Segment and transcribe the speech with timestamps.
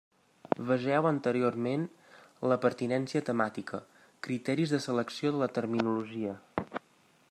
[0.69, 1.83] Vegeu anteriorment
[2.53, 3.83] La pertinència temàtica:
[4.29, 6.39] criteris de selecció de la terminologia.